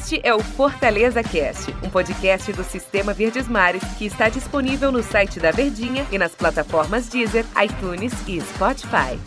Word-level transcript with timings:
Este 0.00 0.18
é 0.24 0.34
o 0.34 0.40
Fortaleza 0.40 1.22
Cast, 1.22 1.70
um 1.84 1.90
podcast 1.90 2.50
do 2.54 2.64
Sistema 2.64 3.12
Verdes 3.12 3.46
Mares 3.46 3.82
que 3.98 4.06
está 4.06 4.30
disponível 4.30 4.90
no 4.90 5.02
site 5.02 5.38
da 5.38 5.50
Verdinha 5.50 6.06
e 6.10 6.16
nas 6.16 6.34
plataformas 6.34 7.06
Deezer, 7.06 7.44
iTunes 7.62 8.14
e 8.26 8.40
Spotify. 8.40 9.20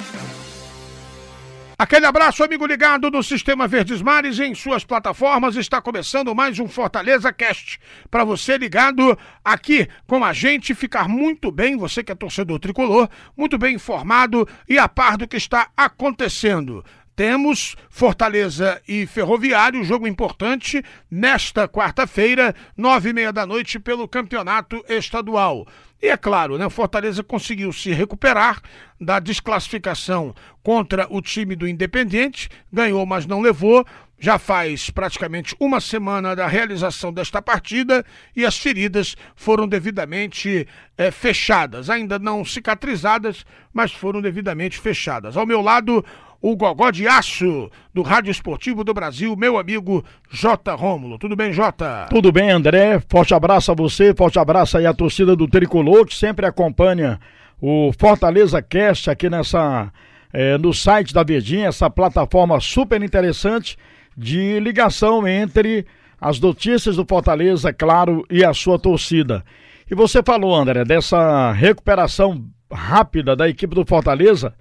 Aquele 1.78 2.08
abraço, 2.08 2.44
amigo 2.44 2.66
ligado 2.66 3.12
do 3.12 3.22
Sistema 3.22 3.68
Verdes 3.68 4.02
Mares 4.02 4.40
em 4.40 4.56
suas 4.56 4.84
plataformas. 4.84 5.56
Está 5.56 5.80
começando 5.80 6.34
mais 6.34 6.58
um 6.58 6.68
Fortaleza 6.68 7.32
Cast. 7.32 7.80
Para 8.10 8.24
você 8.24 8.58
ligado 8.58 9.18
aqui 9.46 9.88
com 10.08 10.26
a 10.26 10.34
gente, 10.34 10.74
ficar 10.74 11.08
muito 11.08 11.52
bem, 11.52 11.78
você 11.78 12.04
que 12.04 12.12
é 12.12 12.16
torcedor 12.16 12.60
tricolor, 12.60 13.08
muito 13.38 13.60
bem 13.60 13.76
informado 13.76 14.48
e 14.68 14.80
a 14.80 14.90
par 14.90 15.18
do 15.18 15.28
que 15.28 15.38
está 15.38 15.70
acontecendo. 15.78 16.84
Temos 17.16 17.76
Fortaleza 17.90 18.82
e 18.88 19.06
Ferroviário, 19.06 19.84
jogo 19.84 20.08
importante, 20.08 20.84
nesta 21.12 21.68
quarta-feira, 21.68 22.56
nove 22.76 23.10
e 23.10 23.14
meia 23.14 23.32
da 23.32 23.46
noite, 23.46 23.80
pelo 23.80 24.08
Campeonato 24.08 24.84
Estadual. 24.90 25.68
E 26.02 26.08
é 26.08 26.18
claro, 26.18 26.58
né, 26.58 26.68
Fortaleza 26.70 27.24
conseguiu 27.24 27.72
se 27.72 27.92
recuperar 27.92 28.62
da 29.00 29.20
desclassificação 29.20 30.34
contra 30.62 31.08
o 31.10 31.22
time 31.22 31.56
do 31.56 31.68
Independente, 31.68 32.50
ganhou, 32.72 33.06
mas 33.06 33.26
não 33.26 33.42
levou. 33.42 33.86
Já 34.20 34.40
faz 34.40 34.90
praticamente 34.90 35.56
uma 35.60 35.82
semana 35.82 36.36
da 36.36 36.48
realização 36.48 37.12
desta 37.12 37.42
partida 37.42 38.06
e 38.36 38.46
as 38.46 38.58
feridas 38.58 39.16
foram 39.36 39.68
devidamente 39.68 40.68
é, 40.98 41.12
fechadas, 41.12 41.90
ainda 41.90 42.18
não 42.18 42.44
cicatrizadas, 42.44 43.46
mas 43.74 43.92
foram 43.92 44.22
devidamente 44.22 44.80
fechadas. 44.80 45.36
Ao 45.36 45.46
meu 45.46 45.62
lado, 45.62 46.04
o 46.44 46.58
Gogó 46.58 46.92
de 46.92 47.08
Aço, 47.08 47.72
do 47.94 48.02
Rádio 48.02 48.30
Esportivo 48.30 48.84
do 48.84 48.94
Brasil, 48.94 49.34
meu 49.34 49.58
amigo 49.58 50.04
J. 50.30 50.76
Rômulo. 50.76 51.18
Tudo 51.18 51.38
bem, 51.38 51.54
Jota? 51.54 52.08
Tudo 52.10 52.34
bem, 52.34 52.52
André. 52.52 53.02
Forte 53.08 53.34
abraço 53.34 53.72
a 53.72 53.74
você, 53.74 54.14
forte 54.14 54.38
abraço 54.38 54.78
aí 54.78 54.86
à 54.86 54.94
torcida 54.94 55.38
do 55.38 55.48
Tricolor, 55.48 56.06
que 56.06 56.14
sempre 56.14 56.46
acompanha 56.46 57.18
o 57.62 57.94
Fortaleza 57.98 58.62
Cast 58.62 59.10
aqui 59.10 59.30
nessa. 59.30 59.90
É, 60.34 60.58
no 60.58 60.74
site 60.74 61.14
da 61.14 61.24
Verdinha, 61.24 61.68
essa 61.68 61.90
plataforma 61.90 62.60
super 62.60 63.02
interessante 63.02 63.78
de 64.18 64.60
ligação 64.60 65.28
entre 65.28 65.86
as 66.20 66.40
notícias 66.40 66.98
do 66.98 67.06
Fortaleza, 67.06 67.72
claro, 67.72 68.26
e 68.30 68.44
a 68.44 68.54
sua 68.54 68.78
torcida. 68.78 69.46
E 69.90 69.96
você 69.96 70.22
falou, 70.22 70.56
André, 70.56 70.84
dessa 70.84 71.52
recuperação 71.52 72.44
rápida 72.74 73.36
da 73.36 73.48
equipe 73.48 73.76
do 73.76 73.86
Fortaleza 73.86 74.54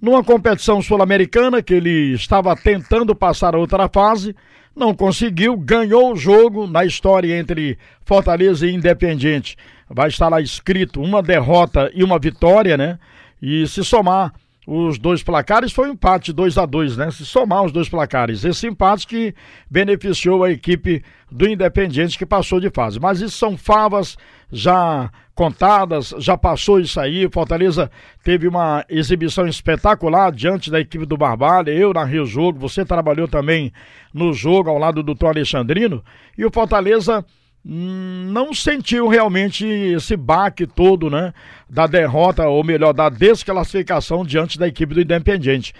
numa 0.00 0.24
competição 0.24 0.80
sul-americana 0.80 1.62
que 1.62 1.74
ele 1.74 2.14
estava 2.14 2.56
tentando 2.56 3.14
passar 3.14 3.54
a 3.54 3.58
outra 3.58 3.88
fase, 3.88 4.34
não 4.74 4.94
conseguiu, 4.94 5.56
ganhou 5.56 6.12
o 6.12 6.16
jogo 6.16 6.66
na 6.66 6.84
história 6.84 7.38
entre 7.38 7.76
Fortaleza 8.04 8.66
e 8.66 8.74
Independiente. 8.74 9.56
Vai 9.88 10.08
estar 10.08 10.28
lá 10.28 10.40
escrito 10.40 11.02
uma 11.02 11.22
derrota 11.22 11.90
e 11.92 12.02
uma 12.02 12.18
vitória, 12.18 12.76
né? 12.76 12.98
E 13.42 13.66
se 13.66 13.84
somar 13.84 14.32
os 14.72 15.00
dois 15.00 15.20
placares 15.20 15.72
foi 15.72 15.88
um 15.88 15.94
empate 15.94 16.32
2 16.32 16.56
a 16.56 16.64
2 16.64 16.96
né? 16.96 17.10
Se 17.10 17.26
somar 17.26 17.64
os 17.64 17.72
dois 17.72 17.88
placares, 17.88 18.44
esse 18.44 18.68
empate 18.68 19.04
que 19.04 19.34
beneficiou 19.68 20.44
a 20.44 20.50
equipe 20.52 21.02
do 21.28 21.48
Independiente 21.48 22.16
que 22.16 22.24
passou 22.24 22.60
de 22.60 22.70
fase. 22.70 23.00
Mas 23.00 23.20
isso 23.20 23.36
são 23.36 23.56
favas 23.56 24.16
já 24.48 25.10
contadas, 25.34 26.14
já 26.18 26.38
passou 26.38 26.78
isso 26.78 27.00
aí. 27.00 27.28
Fortaleza 27.32 27.90
teve 28.22 28.46
uma 28.46 28.84
exibição 28.88 29.48
espetacular 29.48 30.30
diante 30.30 30.70
da 30.70 30.78
equipe 30.78 31.04
do 31.04 31.16
Barbalha. 31.16 31.72
Eu 31.72 31.92
narrei 31.92 32.20
o 32.20 32.24
jogo, 32.24 32.60
você 32.60 32.84
trabalhou 32.84 33.26
também 33.26 33.72
no 34.14 34.32
jogo 34.32 34.70
ao 34.70 34.78
lado 34.78 35.02
do 35.02 35.16
Tom 35.16 35.26
Alexandrino. 35.26 36.00
E 36.38 36.44
o 36.44 36.50
Fortaleza 36.52 37.24
não 37.64 38.54
sentiu 38.54 39.06
realmente 39.06 39.66
esse 39.66 40.16
baque 40.16 40.66
todo, 40.66 41.10
né? 41.10 41.32
Da 41.68 41.86
derrota, 41.86 42.48
ou 42.48 42.64
melhor, 42.64 42.92
da 42.92 43.08
desclassificação 43.08 44.24
diante 44.24 44.58
da 44.58 44.66
equipe 44.66 44.94
do 44.94 45.02
Independiente. 45.02 45.74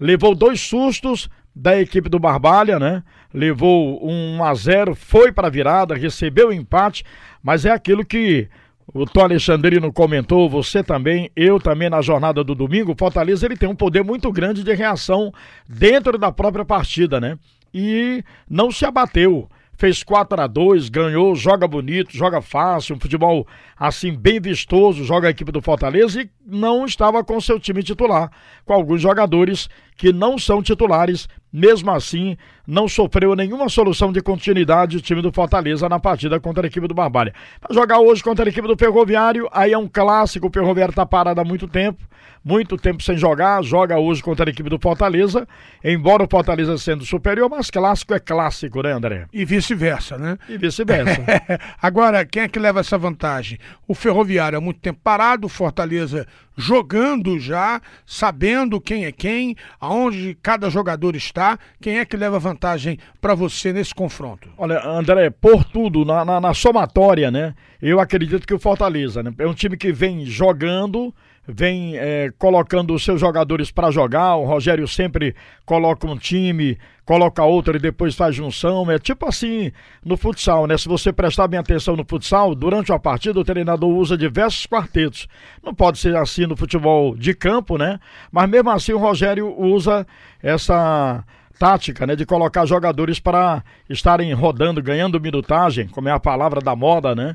Levou 0.00 0.34
dois 0.34 0.60
sustos 0.60 1.28
da 1.54 1.78
equipe 1.78 2.08
do 2.08 2.18
Barbalha, 2.18 2.78
né? 2.78 3.02
Levou 3.32 4.06
um 4.06 4.38
1 4.38 4.44
a 4.44 4.54
0, 4.54 4.94
foi 4.94 5.30
para 5.30 5.48
a 5.48 5.50
virada, 5.50 5.94
recebeu 5.94 6.48
o 6.48 6.52
empate, 6.52 7.04
mas 7.42 7.64
é 7.64 7.70
aquilo 7.70 8.04
que 8.04 8.48
o 8.94 9.04
Tom 9.04 9.22
Alexandrino 9.22 9.92
comentou, 9.92 10.48
você 10.48 10.82
também, 10.82 11.30
eu 11.34 11.58
também 11.58 11.90
na 11.90 12.00
jornada 12.00 12.44
do 12.44 12.54
domingo, 12.54 12.92
o 12.92 12.96
Fortaleza 12.96 13.44
ele 13.44 13.56
tem 13.56 13.68
um 13.68 13.74
poder 13.74 14.04
muito 14.04 14.30
grande 14.30 14.62
de 14.62 14.72
reação 14.74 15.32
dentro 15.68 16.16
da 16.16 16.30
própria 16.30 16.64
partida, 16.64 17.20
né? 17.20 17.38
E 17.74 18.22
não 18.48 18.70
se 18.70 18.86
abateu 18.86 19.48
fez 19.76 20.02
4 20.02 20.40
a 20.40 20.46
2 20.46 20.88
ganhou, 20.88 21.34
joga 21.34 21.68
bonito, 21.68 22.16
joga 22.16 22.40
fácil, 22.40 22.96
um 22.96 23.00
futebol 23.00 23.46
assim 23.78 24.12
bem 24.12 24.40
vistoso, 24.40 25.04
joga 25.04 25.28
a 25.28 25.30
equipe 25.30 25.52
do 25.52 25.60
Fortaleza 25.60 26.22
e 26.22 26.30
não 26.44 26.84
estava 26.84 27.22
com 27.22 27.40
seu 27.40 27.60
time 27.60 27.82
titular, 27.82 28.30
com 28.64 28.72
alguns 28.72 29.00
jogadores 29.00 29.68
que 29.96 30.12
não 30.12 30.38
são 30.38 30.62
titulares, 30.62 31.28
mesmo 31.52 31.90
assim 31.90 32.36
não 32.66 32.88
sofreu 32.88 33.34
nenhuma 33.34 33.68
solução 33.68 34.12
de 34.12 34.20
continuidade 34.20 34.96
o 34.96 35.00
time 35.00 35.22
do 35.22 35.32
Fortaleza 35.32 35.88
na 35.88 36.00
partida 36.00 36.38
contra 36.40 36.66
a 36.66 36.68
equipe 36.68 36.88
do 36.88 36.94
Barbalha. 36.94 37.32
Para 37.60 37.74
jogar 37.74 38.00
hoje 38.00 38.22
contra 38.22 38.44
a 38.44 38.48
equipe 38.48 38.66
do 38.66 38.76
Ferroviário, 38.76 39.48
aí 39.52 39.72
é 39.72 39.78
um 39.78 39.88
clássico, 39.88 40.48
o 40.48 40.52
Ferroviário 40.52 40.90
está 40.92 41.06
parado 41.06 41.40
há 41.40 41.44
muito 41.44 41.68
tempo, 41.68 42.02
muito 42.44 42.76
tempo 42.76 43.02
sem 43.02 43.16
jogar, 43.16 43.62
joga 43.62 43.98
hoje 43.98 44.22
contra 44.22 44.48
a 44.48 44.50
equipe 44.50 44.68
do 44.68 44.78
Fortaleza, 44.78 45.46
embora 45.82 46.24
o 46.24 46.28
Fortaleza 46.28 46.76
sendo 46.76 47.04
superior, 47.04 47.48
mas 47.48 47.70
clássico 47.70 48.14
é 48.14 48.20
clássico, 48.20 48.82
né, 48.82 48.92
André? 48.92 49.26
E 49.32 49.44
vice-versa, 49.44 50.18
né? 50.18 50.36
E 50.48 50.58
vice-versa. 50.58 51.24
Agora, 51.80 52.24
quem 52.24 52.42
é 52.42 52.48
que 52.48 52.58
leva 52.58 52.80
essa 52.80 52.98
vantagem? 52.98 53.58
O 53.86 53.94
Ferroviário 53.94 54.58
há 54.58 54.60
muito 54.60 54.80
tempo 54.80 55.00
parado, 55.02 55.46
o 55.46 55.50
Fortaleza 55.50 56.26
jogando 56.56 57.38
já, 57.38 57.80
sabendo 58.04 58.80
quem 58.80 59.04
é 59.04 59.12
quem, 59.12 59.54
aonde 59.80 60.36
cada 60.42 60.70
jogador 60.70 61.14
está, 61.14 61.58
quem 61.80 61.98
é 61.98 62.04
que 62.04 62.16
leva 62.16 62.38
vantagem 62.38 62.98
para 63.20 63.34
você 63.34 63.72
nesse 63.72 63.94
confronto? 63.94 64.48
Olha, 64.56 64.82
André, 64.84 65.30
por 65.30 65.64
tudo, 65.64 66.04
na, 66.04 66.24
na, 66.24 66.40
na 66.40 66.54
somatória, 66.54 67.30
né? 67.30 67.54
Eu 67.80 68.00
acredito 68.00 68.46
que 68.46 68.54
o 68.54 68.58
Fortaleza, 68.58 69.22
né? 69.22 69.32
É 69.38 69.46
um 69.46 69.54
time 69.54 69.76
que 69.76 69.92
vem 69.92 70.24
jogando 70.24 71.14
vem 71.46 71.96
é, 71.96 72.32
colocando 72.38 72.94
os 72.94 73.04
seus 73.04 73.20
jogadores 73.20 73.70
para 73.70 73.90
jogar. 73.90 74.36
O 74.36 74.44
Rogério 74.44 74.86
sempre 74.88 75.34
coloca 75.64 76.06
um 76.06 76.16
time, 76.16 76.78
coloca 77.04 77.42
outro 77.44 77.76
e 77.76 77.80
depois 77.80 78.14
faz 78.14 78.34
junção. 78.34 78.90
É 78.90 78.98
tipo 78.98 79.26
assim 79.26 79.70
no 80.04 80.16
futsal, 80.16 80.66
né? 80.66 80.76
Se 80.76 80.88
você 80.88 81.12
prestar 81.12 81.48
bem 81.48 81.60
atenção 81.60 81.96
no 81.96 82.04
futsal, 82.04 82.54
durante 82.54 82.92
a 82.92 82.98
partida 82.98 83.38
o 83.38 83.44
treinador 83.44 83.90
usa 83.90 84.16
diversos 84.16 84.66
quartetos. 84.66 85.28
Não 85.62 85.74
pode 85.74 85.98
ser 85.98 86.16
assim 86.16 86.46
no 86.46 86.56
futebol 86.56 87.16
de 87.16 87.34
campo, 87.34 87.78
né? 87.78 88.00
Mas 88.30 88.48
mesmo 88.48 88.70
assim 88.70 88.92
o 88.92 88.98
Rogério 88.98 89.54
usa 89.58 90.06
essa 90.42 91.24
tática, 91.58 92.06
né, 92.06 92.14
de 92.14 92.26
colocar 92.26 92.66
jogadores 92.66 93.18
para 93.18 93.64
estarem 93.88 94.32
rodando, 94.34 94.82
ganhando 94.82 95.20
minutagem, 95.20 95.88
como 95.88 96.08
é 96.08 96.12
a 96.12 96.20
palavra 96.20 96.60
da 96.60 96.76
moda, 96.76 97.14
né? 97.14 97.34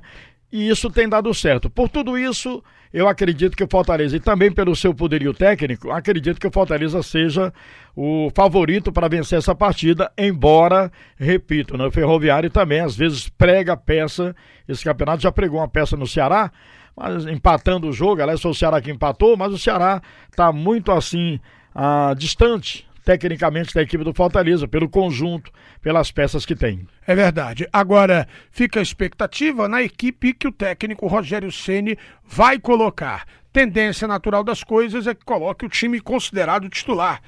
E 0.52 0.68
isso 0.68 0.90
tem 0.90 1.08
dado 1.08 1.34
certo. 1.34 1.70
Por 1.70 1.88
tudo 1.88 2.18
isso, 2.18 2.62
eu 2.94 3.08
acredito 3.08 3.56
que 3.56 3.64
o 3.64 3.68
Fortaleza, 3.70 4.18
e 4.18 4.20
também 4.20 4.52
pelo 4.52 4.76
seu 4.76 4.94
poderio 4.94 5.34
técnico, 5.34 5.90
acredito 5.92 6.40
que 6.40 6.48
o 6.48 6.52
Fortaleza 6.52 7.02
seja 7.02 7.54
o 7.96 8.30
favorito 8.36 8.92
para 8.92 9.08
vencer 9.08 9.38
essa 9.38 9.56
partida, 9.56 10.12
embora, 10.18 10.92
repito, 11.18 11.78
né, 11.78 11.86
o 11.86 11.92
Ferroviário 11.92 12.50
também 12.50 12.82
às 12.82 12.96
vezes 12.96 13.30
prega 13.30 13.78
peça, 13.78 14.36
esse 14.68 14.84
campeonato 14.84 15.24
já 15.24 15.32
pregou 15.32 15.60
uma 15.60 15.70
peça 15.70 15.96
no 15.96 16.06
Ceará, 16.06 16.52
mas 16.96 17.26
empatando 17.26 17.88
o 17.88 17.94
jogo, 17.94 18.22
aliás 18.22 18.42
foi 18.42 18.52
o 18.52 18.56
Ceará 18.56 18.82
que 18.82 18.92
empatou, 18.92 19.38
mas 19.38 19.54
o 19.54 19.58
Ceará 19.58 20.02
está 20.30 20.52
muito 20.52 20.92
assim, 20.92 21.40
ah, 21.74 22.14
distante 22.18 22.91
tecnicamente 23.04 23.74
da 23.74 23.82
equipe 23.82 24.04
do 24.04 24.14
Fortaleza, 24.14 24.68
pelo 24.68 24.90
conjunto, 24.90 25.52
pelas 25.82 26.12
peças 26.12 26.46
que 26.46 26.56
tem. 26.56 26.88
É 27.06 27.16
verdade. 27.16 27.68
Agora, 27.72 28.28
fica 28.52 28.80
a 28.80 28.84
expectativa 28.84 29.68
na 29.68 29.82
equipe 29.82 30.34
que 30.34 30.48
o 30.48 30.52
técnico 30.52 31.08
Rogério 31.08 31.52
Ceni 31.52 31.98
vai 32.24 32.60
colocar. 32.60 33.26
Tendência 33.52 34.08
natural 34.08 34.46
das 34.46 34.64
coisas 34.64 35.08
é 35.08 35.14
que 35.14 35.26
coloque 35.26 35.66
o 35.66 35.70
time 35.70 36.00
considerado 36.00 36.70
titular. 36.70 37.22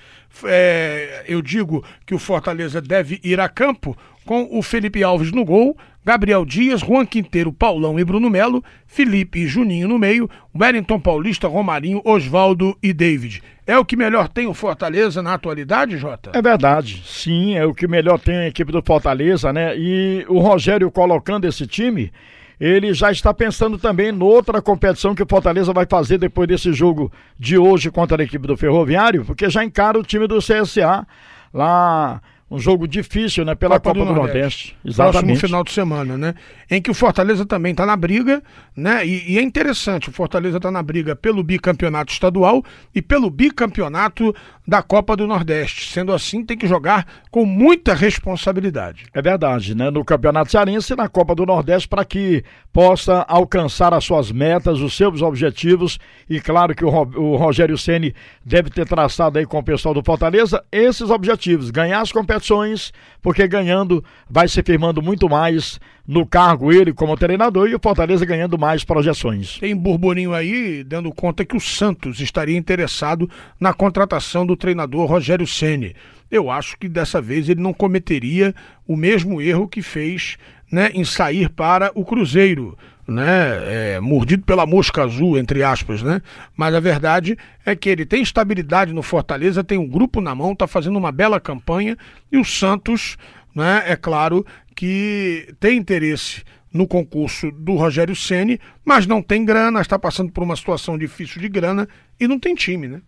É, 0.45 1.25
eu 1.27 1.41
digo 1.41 1.83
que 2.05 2.15
o 2.15 2.19
Fortaleza 2.19 2.81
deve 2.81 3.19
ir 3.23 3.41
a 3.41 3.49
campo 3.49 3.97
com 4.25 4.47
o 4.49 4.61
Felipe 4.61 5.03
Alves 5.03 5.33
no 5.33 5.43
gol, 5.43 5.77
Gabriel 6.05 6.45
Dias, 6.45 6.79
Juan 6.79 7.05
Quinteiro, 7.05 7.51
Paulão 7.51 7.99
e 7.99 8.05
Bruno 8.05 8.29
Melo, 8.29 8.63
Felipe 8.87 9.39
e 9.39 9.47
Juninho 9.47 9.87
no 9.87 9.99
meio, 9.99 10.29
Wellington 10.57 10.99
Paulista, 10.99 11.47
Romarinho, 11.47 12.01
Oswaldo 12.05 12.77
e 12.81 12.93
David. 12.93 13.43
É 13.65 13.77
o 13.77 13.85
que 13.85 13.95
melhor 13.95 14.27
tem 14.27 14.45
o 14.45 14.53
Fortaleza 14.53 15.21
na 15.21 15.33
atualidade, 15.33 15.97
Jota? 15.97 16.31
É 16.33 16.41
verdade, 16.41 17.01
sim, 17.05 17.55
é 17.55 17.65
o 17.65 17.73
que 17.73 17.87
melhor 17.87 18.19
tem 18.19 18.35
a 18.35 18.47
equipe 18.47 18.71
do 18.71 18.83
Fortaleza, 18.85 19.53
né? 19.53 19.77
E 19.77 20.25
o 20.27 20.39
Rogério 20.39 20.91
colocando 20.91 21.45
esse 21.45 21.65
time, 21.65 22.11
ele 22.59 22.93
já 22.93 23.09
está 23.09 23.33
pensando 23.33 23.77
também 23.77 24.11
noutra 24.11 24.61
competição 24.61 25.15
que 25.15 25.23
o 25.23 25.27
Fortaleza 25.27 25.71
vai 25.71 25.85
fazer 25.89 26.17
depois 26.17 26.47
desse 26.47 26.73
jogo 26.73 27.11
de 27.39 27.57
hoje 27.57 27.89
contra 27.89 28.21
a 28.21 28.25
equipe 28.25 28.45
do 28.45 28.57
Ferroviário, 28.57 29.23
porque 29.23 29.49
já 29.49 29.63
encara 29.63 29.97
o 29.97 30.03
time 30.03 30.27
do 30.27 30.39
CSA 30.39 31.07
lá 31.53 32.21
um 32.53 32.59
jogo 32.59 32.87
difícil, 32.87 33.43
né? 33.43 33.55
Pela 33.55 33.79
Copa, 33.79 33.89
Copa 33.89 34.05
do, 34.05 34.13
do, 34.13 34.15
Nordeste. 34.15 34.75
Nordeste. 34.75 34.77
Exatamente. 34.85 35.23
Próximo 35.23 35.35
final 35.39 35.63
de 35.63 35.71
semana, 35.71 36.17
né? 36.17 36.35
Em 36.69 36.79
que 36.79 36.91
o 36.91 36.93
Fortaleza 36.93 37.47
também 37.47 37.71
está 37.71 37.83
na 37.83 37.95
briga, 37.95 38.43
né? 38.77 39.03
E, 39.03 39.33
e, 39.33 39.39
é 39.39 39.41
interessante, 39.41 40.09
o 40.09 40.11
Fortaleza 40.11 40.57
está 40.57 40.69
na 40.69 40.83
briga 40.83 41.15
pelo 41.15 41.43
bicampeonato 41.43 42.13
estadual 42.13 42.63
e 42.93 43.01
pelo 43.01 43.31
bicampeonato 43.31 44.35
da 44.67 44.83
Copa 44.83 45.17
do 45.17 45.25
Nordeste. 45.25 45.91
Sendo 45.91 46.13
assim, 46.13 46.45
tem 46.45 46.55
que 46.55 46.67
jogar 46.67 47.07
com 47.31 47.43
muita 47.43 47.95
responsabilidade. 47.95 49.05
É 49.11 49.21
verdade, 49.21 49.73
né? 49.73 49.89
No 49.89 50.05
Campeonato 50.05 50.51
Cearense 50.51 50.93
e 50.93 50.95
na 50.95 51.09
Copa 51.09 51.33
do 51.33 51.47
Nordeste 51.47 51.87
para 51.87 52.05
que 52.05 52.43
possa 52.71 53.25
alcançar 53.27 53.95
as 53.95 54.05
suas 54.05 54.31
metas, 54.31 54.79
os 54.79 54.95
seus 54.95 55.23
objetivos 55.23 55.97
e 56.29 56.39
claro 56.39 56.75
que 56.75 56.85
o, 56.85 56.89
o 56.89 57.35
Rogério 57.35 57.77
Ceni 57.79 58.13
deve 58.45 58.69
ter 58.69 58.87
traçado 58.87 59.39
aí 59.39 59.45
com 59.45 59.57
o 59.57 59.63
pessoal 59.63 59.93
do 59.93 60.03
Fortaleza 60.03 60.63
esses 60.71 61.09
objetivos, 61.09 61.71
ganhar 61.71 61.99
as 61.99 62.11
competições 62.11 62.42
competições, 62.43 62.91
porque 63.21 63.47
ganhando 63.47 64.03
vai 64.29 64.47
se 64.47 64.61
firmando 64.61 65.01
muito 65.01 65.29
mais 65.29 65.79
no 66.05 66.25
cargo 66.25 66.71
ele 66.71 66.93
como 66.93 67.15
treinador 67.15 67.69
e 67.69 67.75
o 67.75 67.79
Fortaleza 67.81 68.25
ganhando 68.25 68.57
mais 68.57 68.83
projeções. 68.83 69.57
Tem 69.59 69.75
burburinho 69.75 70.33
aí 70.33 70.83
dando 70.83 71.13
conta 71.13 71.45
que 71.45 71.55
o 71.55 71.61
Santos 71.61 72.19
estaria 72.19 72.57
interessado 72.57 73.29
na 73.59 73.73
contratação 73.73 74.45
do 74.45 74.57
treinador 74.57 75.07
Rogério 75.07 75.47
Ceni. 75.47 75.95
Eu 76.29 76.51
acho 76.51 76.77
que 76.77 76.89
dessa 76.89 77.21
vez 77.21 77.47
ele 77.47 77.61
não 77.61 77.73
cometeria 77.73 78.53
o 78.87 78.97
mesmo 78.97 79.41
erro 79.41 79.67
que 79.67 79.81
fez 79.81 80.37
né, 80.71 80.89
em 80.93 81.05
sair 81.05 81.49
para 81.49 81.91
o 81.95 82.03
Cruzeiro 82.03 82.77
né, 83.07 83.95
é, 83.95 83.99
mordido 83.99 84.43
pela 84.43 84.65
mosca 84.65 85.03
azul, 85.03 85.37
entre 85.37 85.63
aspas, 85.63 86.01
né? 86.01 86.21
Mas 86.55 86.73
a 86.73 86.79
verdade 86.79 87.37
é 87.65 87.75
que 87.75 87.89
ele 87.89 88.05
tem 88.05 88.21
estabilidade 88.21 88.93
no 88.93 89.03
Fortaleza, 89.03 89.63
tem 89.63 89.77
um 89.77 89.87
grupo 89.87 90.21
na 90.21 90.33
mão, 90.33 90.53
está 90.53 90.67
fazendo 90.67 90.97
uma 90.97 91.11
bela 91.11 91.39
campanha 91.39 91.97
e 92.31 92.37
o 92.37 92.45
Santos, 92.45 93.17
né, 93.53 93.83
é 93.85 93.95
claro 93.95 94.45
que 94.75 95.53
tem 95.59 95.77
interesse 95.77 96.43
no 96.73 96.87
concurso 96.87 97.51
do 97.51 97.75
Rogério 97.75 98.15
Ceni, 98.15 98.59
mas 98.83 99.05
não 99.05 99.21
tem 99.21 99.45
grana, 99.45 99.81
está 99.81 99.99
passando 99.99 100.31
por 100.31 100.43
uma 100.43 100.55
situação 100.55 100.97
difícil 100.97 101.39
de 101.39 101.47
grana 101.47 101.87
e 102.19 102.27
não 102.27 102.39
tem 102.39 102.55
time, 102.55 102.87
né? 102.87 103.01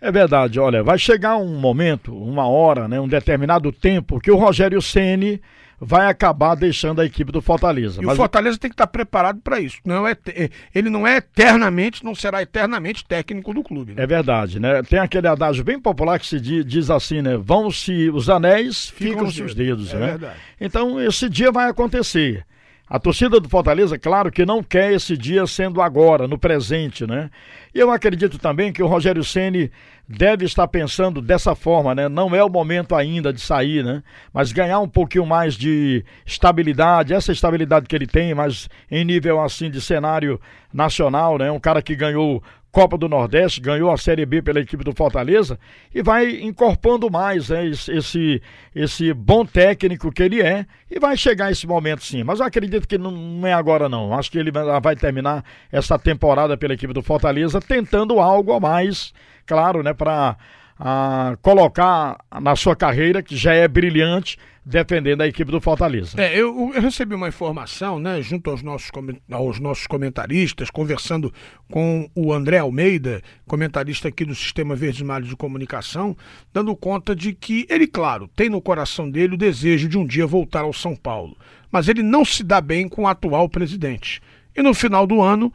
É 0.00 0.10
verdade, 0.10 0.58
olha, 0.58 0.82
vai 0.82 0.98
chegar 0.98 1.36
um 1.36 1.58
momento, 1.58 2.16
uma 2.16 2.46
hora, 2.46 2.86
né, 2.86 3.00
um 3.00 3.08
determinado 3.08 3.72
tempo 3.72 4.20
que 4.20 4.30
o 4.30 4.36
Rogério 4.36 4.82
Ceni 4.82 5.40
vai 5.84 6.06
acabar 6.06 6.54
deixando 6.54 7.00
a 7.00 7.04
equipe 7.04 7.32
do 7.32 7.42
Fortaleza. 7.42 8.00
E 8.00 8.04
Mas 8.04 8.14
o 8.14 8.16
Fortaleza 8.16 8.56
tem 8.56 8.70
que 8.70 8.74
estar 8.74 8.86
preparado 8.86 9.40
para 9.40 9.58
isso. 9.58 9.78
Não 9.84 10.06
é, 10.06 10.16
é, 10.28 10.48
ele 10.72 10.88
não 10.88 11.04
é 11.04 11.16
eternamente, 11.16 12.04
não 12.04 12.14
será 12.14 12.40
eternamente 12.40 13.04
técnico 13.04 13.52
do 13.52 13.64
clube. 13.64 13.94
Né? 13.94 14.04
É 14.04 14.06
verdade, 14.06 14.60
né? 14.60 14.80
Tem 14.84 15.00
aquele 15.00 15.26
adágio 15.26 15.64
bem 15.64 15.80
popular 15.80 16.20
que 16.20 16.26
se 16.26 16.40
diz, 16.40 16.88
assim, 16.88 17.20
né? 17.20 17.36
Vão-se 17.36 18.08
os 18.10 18.30
anéis, 18.30 18.90
ficam-se 18.90 19.42
os 19.42 19.54
dedos, 19.54 19.86
os 19.86 19.90
dedos 19.90 19.94
é 19.94 19.98
né? 19.98 20.06
Verdade. 20.12 20.36
Então 20.60 21.00
esse 21.00 21.28
dia 21.28 21.50
vai 21.50 21.68
acontecer. 21.68 22.46
A 22.92 22.98
torcida 22.98 23.40
do 23.40 23.48
Fortaleza, 23.48 23.98
claro 23.98 24.30
que 24.30 24.44
não 24.44 24.62
quer 24.62 24.92
esse 24.92 25.16
dia 25.16 25.46
sendo 25.46 25.80
agora, 25.80 26.28
no 26.28 26.36
presente, 26.36 27.06
né? 27.06 27.30
E 27.74 27.78
eu 27.78 27.90
acredito 27.90 28.38
também 28.38 28.70
que 28.70 28.82
o 28.82 28.86
Rogério 28.86 29.24
Ceni 29.24 29.72
deve 30.06 30.44
estar 30.44 30.68
pensando 30.68 31.22
dessa 31.22 31.54
forma, 31.54 31.94
né? 31.94 32.06
Não 32.06 32.34
é 32.34 32.44
o 32.44 32.50
momento 32.50 32.94
ainda 32.94 33.32
de 33.32 33.40
sair, 33.40 33.82
né? 33.82 34.02
Mas 34.30 34.52
ganhar 34.52 34.78
um 34.78 34.88
pouquinho 34.88 35.24
mais 35.24 35.54
de 35.54 36.04
estabilidade, 36.26 37.14
essa 37.14 37.32
estabilidade 37.32 37.86
que 37.86 37.96
ele 37.96 38.06
tem, 38.06 38.34
mas 38.34 38.68
em 38.90 39.06
nível 39.06 39.40
assim 39.40 39.70
de 39.70 39.80
cenário 39.80 40.38
nacional, 40.70 41.38
né? 41.38 41.50
Um 41.50 41.58
cara 41.58 41.80
que 41.80 41.96
ganhou 41.96 42.42
Copa 42.72 42.96
do 42.96 43.06
Nordeste, 43.06 43.60
ganhou 43.60 43.92
a 43.92 43.98
Série 43.98 44.24
B 44.24 44.40
pela 44.40 44.58
equipe 44.58 44.82
do 44.82 44.94
Fortaleza 44.94 45.58
e 45.94 46.02
vai 46.02 46.40
incorporando 46.40 47.10
mais 47.10 47.50
né, 47.50 47.66
esse, 47.66 48.42
esse 48.74 49.12
bom 49.12 49.44
técnico 49.44 50.10
que 50.10 50.22
ele 50.22 50.40
é 50.40 50.64
e 50.90 50.98
vai 50.98 51.14
chegar 51.14 51.52
esse 51.52 51.66
momento 51.66 52.02
sim. 52.02 52.24
Mas 52.24 52.40
eu 52.40 52.46
acredito 52.46 52.88
que 52.88 52.96
não 52.96 53.46
é 53.46 53.52
agora 53.52 53.90
não. 53.90 54.14
Acho 54.14 54.30
que 54.30 54.38
ele 54.38 54.50
vai 54.50 54.96
terminar 54.96 55.44
essa 55.70 55.98
temporada 55.98 56.56
pela 56.56 56.72
equipe 56.72 56.94
do 56.94 57.02
Fortaleza 57.02 57.60
tentando 57.60 58.18
algo 58.18 58.54
a 58.54 58.58
mais, 58.58 59.12
claro, 59.46 59.82
né, 59.82 59.92
para 59.92 60.38
a 60.84 61.36
colocar 61.42 62.16
na 62.40 62.56
sua 62.56 62.74
carreira, 62.74 63.22
que 63.22 63.36
já 63.36 63.52
é 63.52 63.68
brilhante, 63.68 64.38
defendendo 64.64 65.22
a 65.22 65.26
equipe 65.26 65.50
do 65.50 65.60
Fortaleza. 65.60 66.20
É, 66.20 66.34
eu, 66.38 66.72
eu, 66.72 66.80
recebi 66.80 67.14
uma 67.14 67.28
informação, 67.28 67.98
né, 67.98 68.22
junto 68.22 68.48
aos 68.48 68.62
nossos, 68.62 68.90
aos 69.30 69.58
nossos 69.58 69.86
comentaristas, 69.86 70.70
conversando 70.70 71.32
com 71.70 72.08
o 72.14 72.32
André 72.32 72.58
Almeida, 72.58 73.20
comentarista 73.46 74.08
aqui 74.08 74.24
do 74.24 74.34
Sistema 74.34 74.76
Verdes 74.76 75.02
Mares 75.02 75.28
de 75.28 75.36
Comunicação, 75.36 76.16
dando 76.52 76.76
conta 76.76 77.14
de 77.14 77.32
que 77.32 77.66
ele, 77.68 77.88
claro, 77.88 78.28
tem 78.36 78.48
no 78.48 78.62
coração 78.62 79.10
dele 79.10 79.34
o 79.34 79.38
desejo 79.38 79.88
de 79.88 79.98
um 79.98 80.06
dia 80.06 80.26
voltar 80.26 80.60
ao 80.60 80.72
São 80.72 80.94
Paulo, 80.94 81.36
mas 81.70 81.88
ele 81.88 82.02
não 82.02 82.24
se 82.24 82.44
dá 82.44 82.60
bem 82.60 82.88
com 82.88 83.02
o 83.02 83.08
atual 83.08 83.48
presidente. 83.48 84.20
E 84.56 84.62
no 84.62 84.74
final 84.74 85.06
do 85.06 85.20
ano 85.20 85.52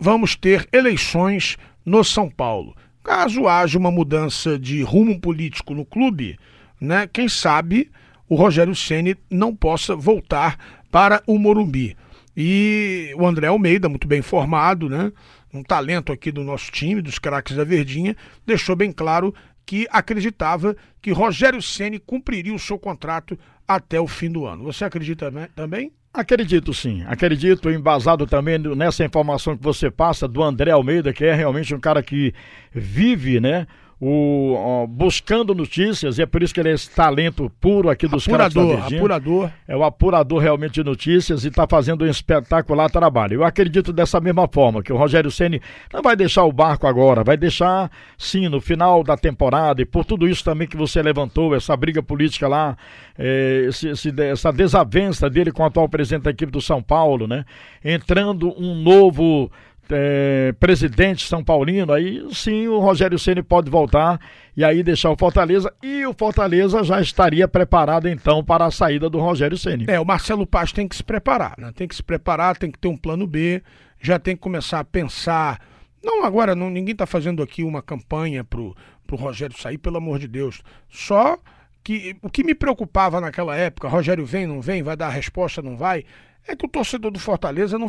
vamos 0.00 0.36
ter 0.36 0.66
eleições 0.72 1.58
no 1.84 2.02
São 2.02 2.30
Paulo. 2.30 2.74
Caso 3.04 3.46
haja 3.46 3.78
uma 3.78 3.90
mudança 3.90 4.58
de 4.58 4.82
rumo 4.82 5.20
político 5.20 5.74
no 5.74 5.84
clube, 5.84 6.38
né, 6.80 7.06
quem 7.06 7.28
sabe 7.28 7.90
o 8.28 8.34
Rogério 8.34 8.74
Ceni 8.74 9.16
não 9.30 9.54
possa 9.54 9.96
voltar 9.96 10.82
para 10.90 11.22
o 11.26 11.38
Morumbi. 11.38 11.96
E 12.36 13.12
o 13.16 13.26
André 13.26 13.48
Almeida, 13.48 13.88
muito 13.88 14.06
bem 14.06 14.22
formado, 14.22 14.88
né, 14.88 15.12
um 15.52 15.62
talento 15.62 16.12
aqui 16.12 16.30
do 16.30 16.44
nosso 16.44 16.70
time, 16.70 17.02
dos 17.02 17.18
craques 17.18 17.56
da 17.56 17.64
Verdinha, 17.64 18.16
deixou 18.46 18.76
bem 18.76 18.92
claro 18.92 19.34
que 19.66 19.86
acreditava 19.90 20.76
que 21.02 21.10
Rogério 21.10 21.60
Ceni 21.60 21.98
cumpriria 21.98 22.54
o 22.54 22.58
seu 22.58 22.78
contrato 22.78 23.38
até 23.66 24.00
o 24.00 24.06
fim 24.06 24.30
do 24.30 24.46
ano. 24.46 24.64
Você 24.64 24.84
acredita 24.84 25.30
também? 25.54 25.92
Acredito 26.12 26.72
sim, 26.72 27.04
acredito, 27.06 27.70
embasado 27.70 28.26
também 28.26 28.58
nessa 28.58 29.04
informação 29.04 29.56
que 29.56 29.62
você 29.62 29.90
passa 29.90 30.26
do 30.26 30.42
André 30.42 30.70
Almeida, 30.70 31.12
que 31.12 31.24
é 31.24 31.34
realmente 31.34 31.74
um 31.74 31.78
cara 31.78 32.02
que 32.02 32.32
vive, 32.72 33.40
né? 33.40 33.66
O, 34.00 34.54
ó, 34.54 34.86
buscando 34.86 35.54
notícias, 35.54 36.18
e 36.18 36.22
é 36.22 36.26
por 36.26 36.42
isso 36.42 36.54
que 36.54 36.60
ele 36.60 36.68
é 36.68 36.72
esse 36.72 36.88
talento 36.88 37.50
puro 37.60 37.90
aqui 37.90 38.06
dos 38.06 38.28
apurador, 38.28 38.76
caras 38.76 38.92
apurador. 38.92 39.50
É 39.66 39.76
o 39.76 39.82
apurador 39.82 40.38
realmente 40.38 40.74
de 40.74 40.84
notícias 40.84 41.44
e 41.44 41.48
está 41.48 41.66
fazendo 41.66 42.04
um 42.04 42.08
espetacular 42.08 42.88
trabalho. 42.90 43.34
Eu 43.34 43.44
acredito 43.44 43.92
dessa 43.92 44.20
mesma 44.20 44.46
forma, 44.46 44.82
que 44.82 44.92
o 44.92 44.96
Rogério 44.96 45.30
Ceni 45.30 45.60
não 45.92 46.00
vai 46.00 46.14
deixar 46.14 46.44
o 46.44 46.52
barco 46.52 46.86
agora, 46.86 47.24
vai 47.24 47.36
deixar 47.36 47.90
sim 48.16 48.48
no 48.48 48.60
final 48.60 49.02
da 49.02 49.16
temporada, 49.16 49.82
e 49.82 49.84
por 49.84 50.04
tudo 50.04 50.28
isso 50.28 50.44
também 50.44 50.68
que 50.68 50.76
você 50.76 51.02
levantou, 51.02 51.54
essa 51.54 51.76
briga 51.76 52.02
política 52.02 52.46
lá, 52.46 52.76
é, 53.18 53.64
esse, 53.68 53.88
esse, 53.88 54.22
essa 54.22 54.52
desavença 54.52 55.28
dele 55.28 55.50
com 55.50 55.64
o 55.64 55.66
atual 55.66 55.88
presidente 55.88 56.22
da 56.22 56.30
equipe 56.30 56.52
do 56.52 56.60
São 56.60 56.80
Paulo, 56.80 57.26
né? 57.26 57.44
Entrando 57.84 58.54
um 58.56 58.76
novo 58.76 59.50
é, 59.90 60.52
presidente 60.58 61.26
São 61.26 61.42
Paulino, 61.42 61.92
aí 61.92 62.26
sim 62.32 62.66
o 62.68 62.78
Rogério 62.78 63.18
Ceni 63.18 63.42
pode 63.42 63.70
voltar 63.70 64.20
e 64.56 64.64
aí 64.64 64.82
deixar 64.82 65.10
o 65.10 65.16
Fortaleza 65.16 65.72
e 65.82 66.04
o 66.06 66.14
Fortaleza 66.14 66.82
já 66.82 67.00
estaria 67.00 67.46
preparado 67.46 68.08
então 68.08 68.44
para 68.44 68.66
a 68.66 68.70
saída 68.70 69.08
do 69.08 69.18
Rogério 69.18 69.56
Ceni. 69.56 69.86
É, 69.88 69.98
o 70.00 70.04
Marcelo 70.04 70.46
Paz 70.46 70.72
tem 70.72 70.86
que 70.86 70.96
se 70.96 71.04
preparar, 71.04 71.54
né? 71.58 71.72
Tem 71.74 71.86
que 71.86 71.94
se 71.94 72.02
preparar, 72.02 72.56
tem 72.56 72.70
que 72.70 72.78
ter 72.78 72.88
um 72.88 72.96
plano 72.96 73.26
B, 73.26 73.62
já 74.00 74.18
tem 74.18 74.34
que 74.34 74.42
começar 74.42 74.80
a 74.80 74.84
pensar. 74.84 75.60
Não 76.02 76.24
agora, 76.24 76.54
não, 76.54 76.70
ninguém 76.70 76.92
está 76.92 77.06
fazendo 77.06 77.42
aqui 77.42 77.62
uma 77.62 77.82
campanha 77.82 78.44
pro 78.44 78.74
pro 79.08 79.16
Rogério 79.16 79.58
sair, 79.58 79.78
pelo 79.78 79.96
amor 79.96 80.18
de 80.18 80.28
Deus. 80.28 80.62
Só 80.90 81.38
que 81.82 82.14
o 82.20 82.28
que 82.28 82.44
me 82.44 82.54
preocupava 82.54 83.20
naquela 83.20 83.56
época, 83.56 83.88
Rogério 83.88 84.26
vem, 84.26 84.46
não 84.46 84.60
vem, 84.60 84.82
vai 84.82 84.94
dar 84.94 85.06
a 85.06 85.10
resposta, 85.10 85.62
não 85.62 85.74
vai, 85.74 86.04
é 86.48 86.56
que 86.56 86.64
o 86.64 86.68
torcedor 86.68 87.10
do 87.10 87.18
Fortaleza 87.18 87.78
não, 87.78 87.88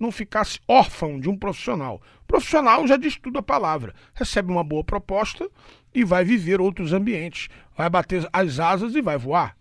não 0.00 0.10
ficasse 0.10 0.58
órfão 0.66 1.18
de 1.20 1.30
um 1.30 1.36
profissional. 1.36 2.02
Profissional 2.26 2.86
já 2.86 2.96
diz 2.96 3.16
tudo 3.16 3.38
a 3.38 3.42
palavra. 3.42 3.94
Recebe 4.12 4.50
uma 4.50 4.64
boa 4.64 4.82
proposta 4.82 5.48
e 5.94 6.04
vai 6.04 6.24
viver 6.24 6.60
outros 6.60 6.92
ambientes. 6.92 7.48
Vai 7.76 7.88
bater 7.88 8.28
as 8.32 8.58
asas 8.58 8.94
e 8.96 9.00
vai 9.00 9.16
voar. 9.16 9.56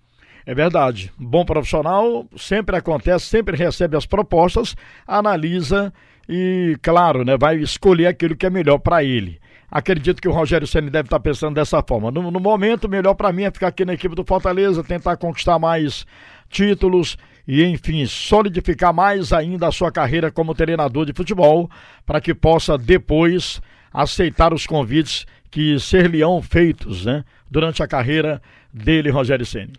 É 0.46 0.56
verdade. 0.56 1.12
Bom 1.18 1.46
profissional 1.46 2.28
sempre 2.36 2.76
acontece, 2.76 3.26
sempre 3.26 3.56
recebe 3.56 3.96
as 3.96 4.08
propostas, 4.08 4.76
analisa 5.06 5.94
e, 6.28 6.76
claro, 6.82 7.24
né, 7.24 7.38
vai 7.38 7.58
escolher 7.58 8.08
aquilo 8.08 8.36
que 8.36 8.48
é 8.48 8.50
melhor 8.50 8.80
para 8.80 9.04
ele. 9.04 9.40
Acredito 9.72 10.20
que 10.20 10.28
o 10.28 10.32
Rogério 10.32 10.66
Senna 10.66 10.90
deve 10.90 11.06
estar 11.06 11.20
pensando 11.20 11.54
dessa 11.54 11.84
forma. 11.88 12.10
No, 12.10 12.32
no 12.32 12.40
momento, 12.40 12.90
melhor 12.90 13.14
para 13.14 13.32
mim 13.32 13.44
é 13.44 13.52
ficar 13.52 13.68
aqui 13.68 13.86
na 13.86 13.94
equipe 13.94 14.16
do 14.16 14.24
Fortaleza, 14.24 14.84
tentar 14.84 15.18
conquistar 15.18 15.60
mais 15.60 16.08
títulos 16.50 17.16
e, 17.52 17.66
enfim, 17.66 18.06
solidificar 18.06 18.94
mais 18.94 19.34
ainda 19.34 19.68
a 19.68 19.72
sua 19.72 19.92
carreira 19.92 20.30
como 20.30 20.54
treinador 20.54 21.04
de 21.04 21.14
futebol, 21.14 21.68
para 22.06 22.22
que 22.22 22.32
possa 22.32 22.78
depois 22.78 23.60
aceitar 23.92 24.54
os 24.54 24.68
convites 24.68 25.26
que 25.50 25.80
ser-lhe-ão 25.80 26.44
feitos 26.44 27.08
né, 27.08 27.24
durante 27.50 27.82
a 27.82 27.88
carreira 27.88 28.40
dele, 28.72 29.10
Rogério 29.10 29.48
Ceni. 29.48 29.74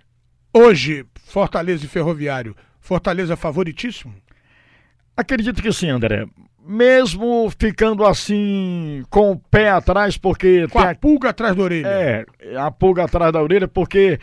Hoje, 0.53 1.07
Fortaleza 1.15 1.85
e 1.85 1.89
Ferroviário, 1.89 2.57
Fortaleza 2.81 3.37
favoritíssimo? 3.37 4.13
Acredito 5.17 5.63
que 5.63 5.73
sim, 5.73 5.91
André. 5.91 6.27
Mesmo 6.67 7.49
ficando 7.57 8.05
assim 8.05 9.05
com 9.09 9.31
o 9.31 9.39
pé 9.39 9.71
atrás, 9.71 10.17
porque. 10.17 10.67
Com 10.67 10.81
a, 10.81 10.91
a 10.91 10.95
pulga 10.97 11.31
atrás 11.31 11.55
da 11.55 11.63
orelha. 11.63 11.87
É, 11.87 12.27
a 12.57 12.69
pulga 12.69 13.05
atrás 13.05 13.33
da 13.33 13.41
orelha, 13.41 13.69
porque 13.69 14.19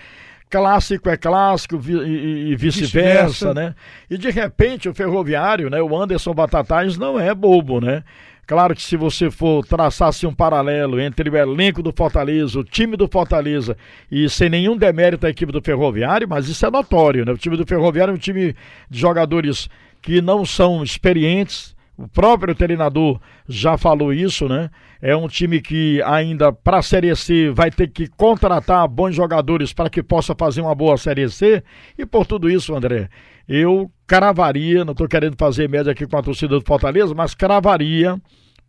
clássico 0.49 1.09
é 1.09 1.17
clássico 1.17 1.79
e, 1.85 2.51
e 2.51 2.55
vice-versa, 2.55 3.47
vice 3.47 3.53
né? 3.53 3.75
E 4.09 4.17
de 4.17 4.29
repente 4.29 4.87
o 4.87 4.93
Ferroviário, 4.93 5.69
né, 5.69 5.81
o 5.81 5.95
Anderson 5.95 6.33
Batatais 6.33 6.97
não 6.97 7.19
é 7.19 7.33
bobo, 7.33 7.81
né? 7.81 8.03
Claro 8.47 8.73
que 8.73 8.81
se 8.81 8.95
você 8.95 9.29
for 9.29 9.65
traçar 9.65 10.07
assim, 10.07 10.25
um 10.25 10.33
paralelo 10.33 11.01
entre 11.01 11.29
o 11.29 11.35
elenco 11.35 11.83
do 11.83 11.91
Fortaleza, 11.91 12.57
o 12.57 12.63
time 12.63 12.95
do 12.95 13.05
Fortaleza 13.05 13.75
e 14.09 14.29
sem 14.29 14.49
nenhum 14.49 14.77
demérito 14.77 15.27
a 15.27 15.29
equipe 15.29 15.51
do 15.51 15.61
Ferroviário, 15.61 16.29
mas 16.29 16.47
isso 16.47 16.65
é 16.65 16.71
notório, 16.71 17.25
né? 17.25 17.33
O 17.33 17.37
time 17.37 17.57
do 17.57 17.67
Ferroviário 17.67 18.13
é 18.13 18.15
um 18.15 18.19
time 18.19 18.55
de 18.89 18.99
jogadores 18.99 19.69
que 20.01 20.21
não 20.21 20.45
são 20.45 20.81
experientes, 20.81 21.75
o 21.97 22.07
próprio 22.07 22.53
treinador 22.53 23.19
já 23.49 23.77
falou 23.77 24.13
isso, 24.13 24.47
né? 24.47 24.69
É 25.01 25.15
um 25.15 25.27
time 25.27 25.59
que 25.59 26.01
ainda 26.03 26.53
para 26.53 26.77
a 26.77 26.81
Série 26.81 27.15
C 27.15 27.49
vai 27.49 27.71
ter 27.71 27.87
que 27.87 28.07
contratar 28.07 28.87
bons 28.87 29.15
jogadores 29.15 29.73
para 29.73 29.89
que 29.89 30.03
possa 30.03 30.35
fazer 30.35 30.61
uma 30.61 30.75
boa 30.75 30.97
Série 30.97 31.29
C. 31.29 31.63
E 31.97 32.05
por 32.05 32.25
tudo 32.25 32.49
isso, 32.49 32.75
André, 32.75 33.09
eu 33.47 33.91
cravaria, 34.05 34.85
não 34.85 34.91
estou 34.91 35.07
querendo 35.07 35.35
fazer 35.37 35.67
média 35.67 35.91
aqui 35.91 36.05
com 36.05 36.17
a 36.17 36.21
torcida 36.21 36.59
do 36.59 36.65
Fortaleza, 36.65 37.15
mas 37.15 37.33
cravaria 37.33 38.19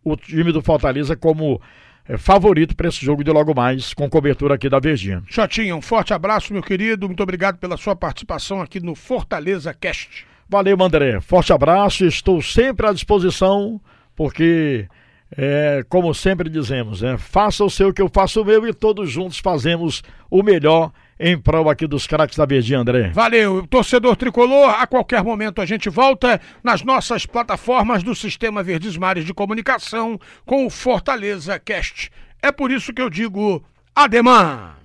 o 0.02 0.16
time 0.16 0.50
do 0.50 0.62
Fortaleza 0.62 1.14
como 1.14 1.60
é, 2.08 2.16
favorito 2.16 2.74
para 2.74 2.88
esse 2.88 3.04
jogo 3.04 3.22
de 3.22 3.30
logo 3.30 3.54
mais, 3.54 3.92
com 3.92 4.08
cobertura 4.08 4.54
aqui 4.54 4.70
da 4.70 4.78
Verdinha. 4.78 5.22
Chotinho, 5.26 5.76
um 5.76 5.82
forte 5.82 6.14
abraço, 6.14 6.52
meu 6.52 6.62
querido. 6.62 7.06
Muito 7.06 7.22
obrigado 7.22 7.58
pela 7.58 7.76
sua 7.76 7.94
participação 7.94 8.62
aqui 8.62 8.80
no 8.80 8.94
Fortaleza 8.94 9.74
Cast. 9.74 10.26
Valeu, 10.48 10.82
André. 10.82 11.20
Forte 11.20 11.52
abraço. 11.52 12.04
Estou 12.06 12.40
sempre 12.40 12.86
à 12.86 12.92
disposição, 12.92 13.80
porque, 14.16 14.88
é, 15.36 15.84
como 15.88 16.14
sempre 16.14 16.48
dizemos, 16.48 17.02
né, 17.02 17.18
faça 17.18 17.62
o 17.64 17.70
seu 17.70 17.92
que 17.92 18.00
eu 18.00 18.08
faço 18.08 18.40
o 18.40 18.44
meu 18.44 18.66
e 18.66 18.72
todos 18.72 19.10
juntos 19.10 19.38
fazemos 19.38 20.02
o 20.30 20.42
melhor 20.42 20.90
em 21.20 21.36
prol 21.36 21.68
aqui 21.68 21.86
dos 21.86 22.06
craques 22.06 22.38
da 22.38 22.46
Verdinha, 22.46 22.78
André. 22.78 23.10
Valeu, 23.12 23.66
torcedor 23.66 24.16
tricolor. 24.16 24.70
A 24.70 24.86
qualquer 24.86 25.22
momento 25.22 25.60
a 25.60 25.66
gente 25.66 25.90
volta 25.90 26.40
nas 26.62 26.82
nossas 26.82 27.26
plataformas 27.26 28.02
do 28.02 28.14
Sistema 28.14 28.62
Verdes 28.62 28.96
Mares 28.96 29.24
de 29.24 29.34
Comunicação 29.34 30.18
com 30.46 30.64
o 30.64 30.70
Fortaleza 30.70 31.58
Cast. 31.58 32.10
É 32.40 32.52
por 32.52 32.70
isso 32.70 32.92
que 32.92 33.02
eu 33.02 33.10
digo 33.10 33.62
ademã. 33.94 34.77